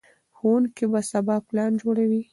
[0.37, 2.21] ښوونکي به سبا پلان جوړوي.